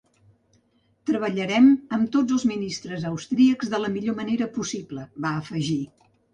[1.09, 1.67] Treballarem
[1.99, 5.81] amb tots els ministres austríacs de la millor manera possible, va afegir.